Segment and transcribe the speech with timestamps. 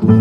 [0.00, 0.12] Hola,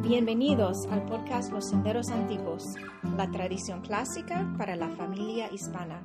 [0.00, 2.76] bienvenidos al podcast Los Senderos Antiguos,
[3.18, 6.02] la tradición clásica para la familia hispana.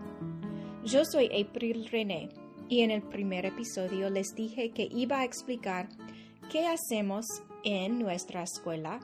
[0.84, 2.28] Yo soy April René
[2.68, 5.88] y en el primer episodio les dije que iba a explicar
[6.52, 7.26] qué hacemos
[7.64, 9.00] en nuestra escuela,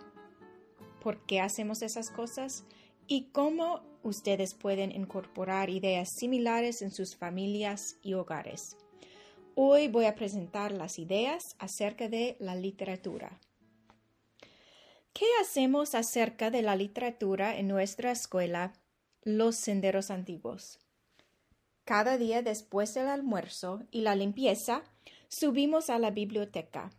[1.04, 2.64] por qué hacemos esas cosas
[3.08, 8.78] y cómo ustedes pueden incorporar ideas similares en sus familias y hogares.
[9.56, 13.40] Hoy voy a presentar las ideas acerca de la literatura.
[15.12, 18.74] ¿Qué hacemos acerca de la literatura en nuestra escuela,
[19.22, 20.80] Los Senderos Antiguos?
[21.84, 24.84] Cada día después del almuerzo y la limpieza,
[25.28, 26.92] subimos a la biblioteca.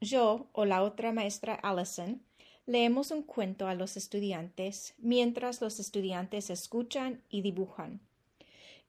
[0.00, 2.22] Yo o la otra maestra Allison
[2.66, 8.00] leemos un cuento a los estudiantes mientras los estudiantes escuchan y dibujan.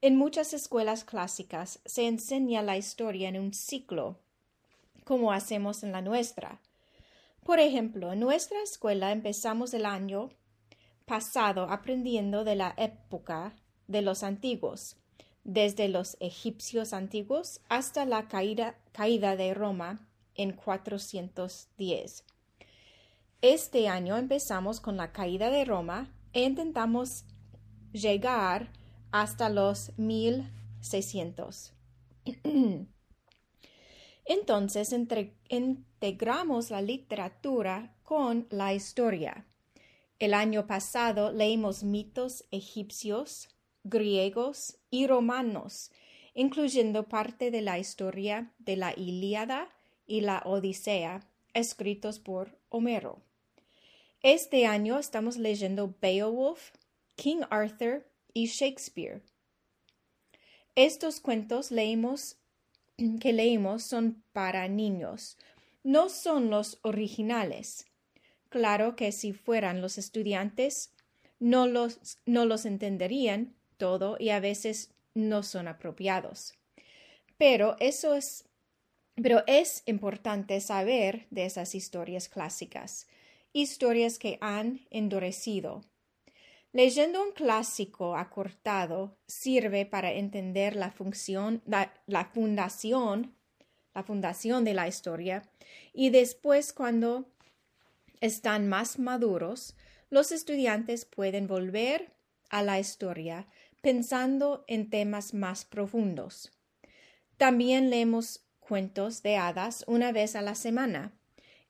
[0.01, 4.19] En muchas escuelas clásicas se enseña la historia en un ciclo,
[5.03, 6.59] como hacemos en la nuestra.
[7.43, 10.29] Por ejemplo, en nuestra escuela empezamos el año
[11.05, 13.55] pasado aprendiendo de la época
[13.87, 14.97] de los antiguos
[15.45, 19.99] desde los egipcios antiguos hasta la caída, caída de Roma
[20.33, 22.23] en 410.
[23.41, 27.25] Este año empezamos con la caída de Roma e intentamos
[27.91, 28.71] llegar
[29.11, 31.73] hasta los 1600.
[34.25, 34.95] Entonces
[35.49, 39.45] integramos la literatura con la historia.
[40.17, 43.49] El año pasado leímos mitos egipcios,
[43.83, 45.91] griegos y romanos,
[46.33, 49.69] incluyendo parte de la historia de la Ilíada
[50.07, 53.21] y la Odisea, escritos por Homero.
[54.21, 56.71] Este año estamos leyendo Beowulf,
[57.15, 59.21] King Arthur y Shakespeare.
[60.75, 61.71] Estos cuentos
[63.21, 65.37] que leímos son para niños,
[65.83, 67.85] no son los originales.
[68.49, 70.91] Claro que si fueran los estudiantes,
[71.39, 76.55] no los, no los entenderían todo y a veces no son apropiados.
[77.37, 78.44] Pero eso es
[79.21, 83.07] pero es importante saber de esas historias clásicas,
[83.53, 85.83] historias que han endurecido.
[86.73, 93.33] Leyendo un clásico acortado sirve para entender la función, la, fundación,
[93.93, 95.49] la fundación de la historia,
[95.93, 97.31] y después cuando
[98.19, 99.77] están más maduros,
[100.09, 102.11] los estudiantes pueden volver
[102.49, 103.47] a la historia
[103.81, 106.51] pensando en temas más profundos.
[107.37, 111.13] También leemos cuentos de hadas una vez a la semana.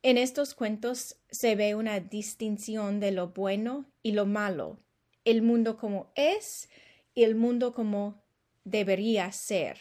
[0.01, 4.79] En estos cuentos se ve una distinción de lo bueno y lo malo,
[5.25, 6.69] el mundo como es
[7.13, 8.23] y el mundo como
[8.63, 9.77] debería ser.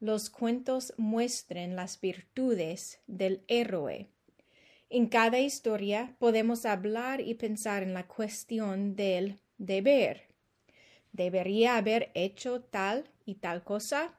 [0.00, 4.08] Los cuentos muestran las virtudes del héroe.
[4.90, 10.28] En cada historia podemos hablar y pensar en la cuestión del deber
[11.12, 14.14] debería haber hecho tal y tal cosa?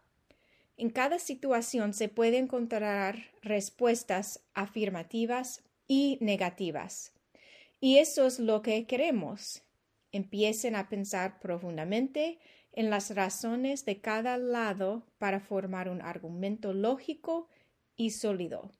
[0.80, 7.12] En cada situación se puede encontrar respuestas afirmativas y negativas.
[7.82, 9.62] Y eso es lo que queremos.
[10.14, 12.40] Empiecen a pensar profundamente
[12.72, 17.50] en las razones de cada lado para formar un argumento lógico
[17.98, 18.72] y sólido.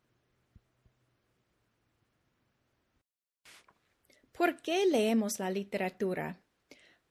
[4.32, 6.40] ¿Por qué leemos la literatura?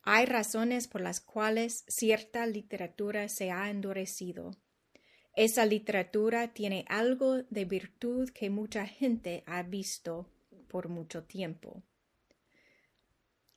[0.03, 4.57] Hay razones por las cuales cierta literatura se ha endurecido.
[5.39, 10.29] Esa literatura tiene algo de virtud que mucha gente ha visto
[10.67, 11.85] por mucho tiempo.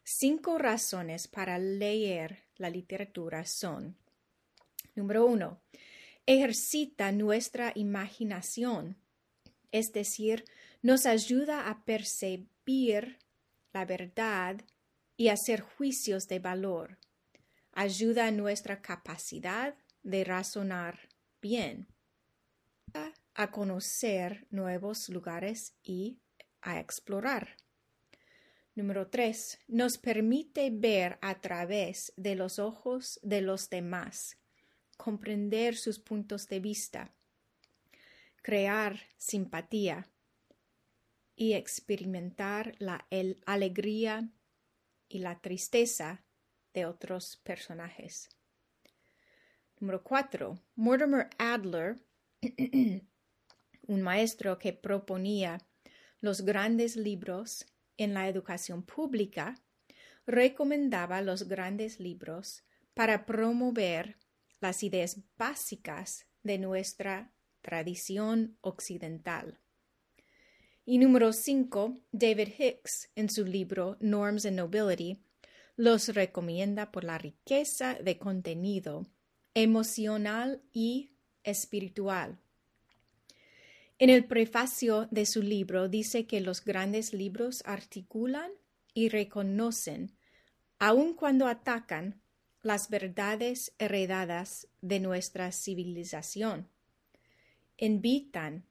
[0.03, 3.97] Cinco razones para leer la literatura son
[4.93, 5.59] Número uno,
[6.27, 8.95] ejercita nuestra imaginación,
[9.71, 10.45] es decir,
[10.83, 13.17] nos ayuda a percibir
[13.73, 14.61] la verdad
[15.17, 16.99] y hacer juicios de valor.
[17.71, 19.73] Ayuda a nuestra capacidad
[20.03, 21.10] de razonar
[21.41, 21.87] bien,
[23.33, 26.19] a conocer nuevos lugares y
[26.61, 27.57] a explorar.
[28.75, 34.37] Número tres, Nos permite ver a través de los ojos de los demás,
[34.97, 37.13] comprender sus puntos de vista,
[38.41, 40.07] crear simpatía
[41.35, 43.07] y experimentar la
[43.45, 44.29] alegría
[45.09, 46.23] y la tristeza
[46.73, 48.29] de otros personajes.
[49.81, 50.59] Número 4.
[50.75, 51.95] Mortimer Adler,
[53.87, 55.57] un maestro que proponía
[56.19, 57.65] los grandes libros
[57.97, 59.55] en la educación pública,
[60.27, 62.63] recomendaba los grandes libros
[62.93, 64.17] para promover
[64.59, 69.59] las ideas básicas de nuestra tradición occidental.
[70.85, 75.23] Y número 5, David Hicks, en su libro Norms and Nobility,
[75.75, 79.07] los recomienda por la riqueza de contenido
[79.53, 81.11] emocional y
[81.43, 82.39] espiritual.
[83.99, 88.51] En el prefacio de su libro dice que los grandes libros articulan
[88.93, 90.15] y reconocen,
[90.79, 92.21] aun cuando atacan,
[92.63, 96.69] las verdades heredadas de nuestra civilización.
[97.77, 98.65] Invitan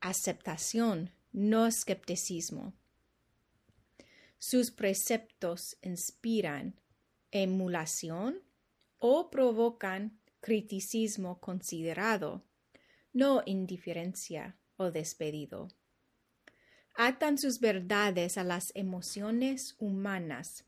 [0.00, 2.74] aceptación, no escepticismo.
[4.38, 6.78] Sus preceptos inspiran
[7.30, 8.42] emulación
[8.98, 12.44] o provocan criticismo considerado,
[13.14, 15.68] no indiferencia o despedido.
[16.94, 20.66] Atan sus verdades a las emociones humanas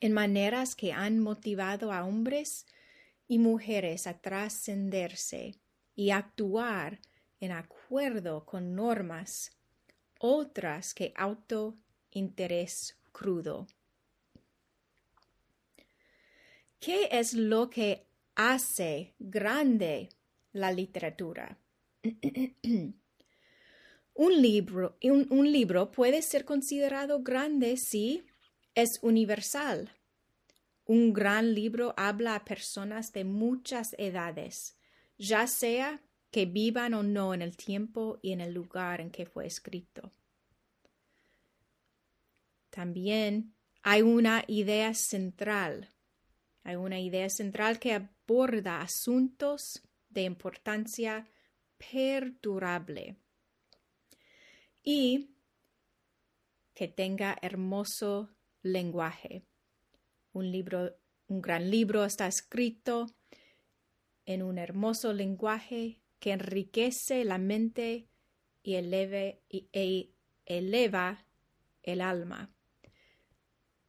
[0.00, 2.66] en maneras que han motivado a hombres
[3.26, 5.54] y mujeres a trascenderse
[5.96, 7.00] y actuar
[7.40, 9.56] en acuerdo con normas,
[10.18, 13.66] otras que autointerés crudo.
[16.80, 20.08] ¿Qué es lo que hace grande
[20.52, 21.58] la literatura?
[24.14, 28.26] un, libro, un libro puede ser considerado grande si
[28.74, 29.90] es universal.
[30.86, 34.76] Un gran libro habla a personas de muchas edades,
[35.16, 39.24] ya sea que vivan o no en el tiempo y en el lugar en que
[39.24, 40.12] fue escrito.
[42.70, 43.54] También
[43.84, 45.90] hay una idea central.
[46.64, 51.28] Hay una idea central que aborda asuntos de importancia
[51.76, 53.16] perdurable
[54.82, 55.30] y
[56.74, 58.30] que tenga hermoso
[58.62, 59.44] lenguaje.
[60.32, 60.96] Un libro,
[61.28, 63.06] un gran libro está escrito
[64.26, 68.08] en un hermoso lenguaje que enriquece la mente
[68.62, 70.10] y, eleve, y, e
[70.46, 71.26] eleva
[71.82, 72.50] el alma.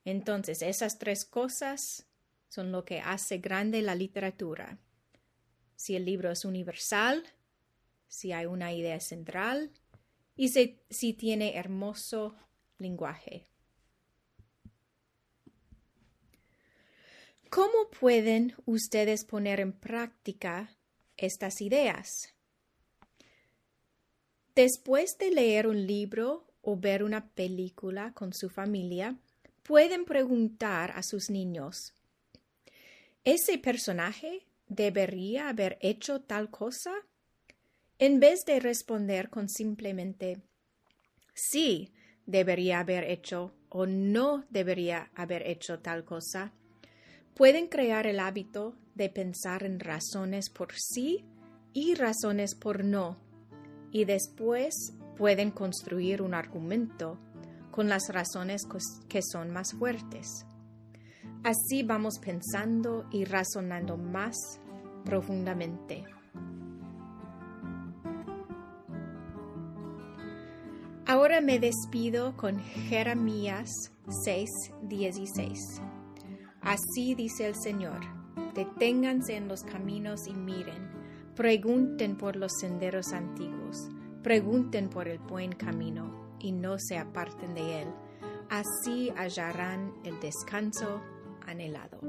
[0.03, 2.07] Entonces, esas tres cosas
[2.55, 4.77] son lo que hace grande la literatura.
[5.75, 7.21] Si el libro es universal,
[8.07, 9.71] si hay una idea central
[10.37, 12.33] y si, si tiene hermoso
[12.77, 13.49] lenguaje.
[17.49, 20.73] ¿Cómo pueden ustedes poner en práctica
[21.17, 22.33] estas ideas?
[24.55, 29.17] Después de leer un libro o ver una película con su familia,
[29.63, 31.95] pueden preguntar a sus niños,
[33.25, 36.93] ¿ese personaje debería haber hecho tal cosa?
[37.99, 40.41] En vez de responder con simplemente
[41.33, 41.91] sí,
[42.25, 46.53] debería haber hecho o no debería haber hecho tal cosa,
[47.33, 51.25] pueden crear el hábito de pensar en razones por sí
[51.73, 53.17] y razones por no,
[53.91, 57.19] y después pueden construir un argumento
[57.71, 58.63] con las razones
[59.09, 60.45] que son más fuertes.
[61.45, 64.35] Así vamos pensando y razonando más
[65.03, 66.03] profundamente.
[71.05, 73.69] Ahora me despido con Jeremías
[74.07, 75.83] 6:16.
[76.61, 77.99] Así dice el Señor,
[78.55, 80.89] deténganse en los caminos y miren,
[81.35, 83.87] pregunten por los senderos antiguos,
[84.23, 87.87] pregunten por el buen camino y no se aparten de él.
[88.49, 91.01] Así hallarán el descanso
[91.47, 91.99] anhelado.